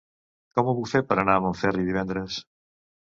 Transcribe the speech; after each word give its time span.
Com 0.59 0.71
ho 0.71 0.73
puc 0.79 0.89
fer 0.93 1.01
per 1.11 1.17
anar 1.23 1.35
a 1.37 1.43
Montferri 1.45 1.85
divendres? 1.91 2.41